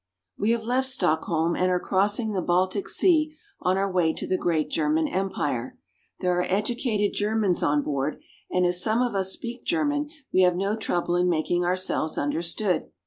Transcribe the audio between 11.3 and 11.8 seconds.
ing